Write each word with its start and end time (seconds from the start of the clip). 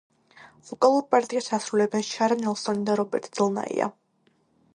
ვოკალურ 0.69 1.03
პარტიას 1.11 1.49
ასრულებენ 1.57 2.07
შარა 2.09 2.39
ნელსონი 2.41 2.85
და 2.89 2.97
რობერტ 3.03 3.31
დელ 3.37 3.55
ნაია. 3.61 3.93